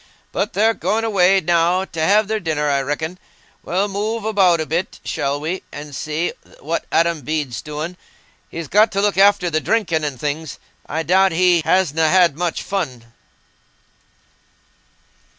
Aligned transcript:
"But 0.31 0.53
they're 0.53 0.73
going 0.73 1.03
away 1.03 1.41
now, 1.41 1.85
t' 1.85 1.99
have 1.99 2.27
their 2.27 2.39
dinner, 2.39 2.67
I 2.71 2.81
reckon. 2.81 3.19
We'll 3.61 3.87
move 3.87 4.25
about 4.25 4.59
a 4.59 4.65
bit, 4.65 4.99
shall 5.05 5.39
we, 5.39 5.61
and 5.71 5.95
see 5.95 6.33
what 6.59 6.85
Adam 6.91 7.21
Bede's 7.21 7.61
doing. 7.61 7.97
He's 8.49 8.67
got 8.67 8.91
to 8.93 9.01
look 9.01 9.19
after 9.19 9.51
the 9.51 9.61
drinking 9.61 10.03
and 10.03 10.19
things: 10.19 10.57
I 10.87 11.03
doubt 11.03 11.33
he 11.33 11.61
hasna 11.63 12.09
had 12.09 12.35
much 12.35 12.63
fun." 12.63 13.13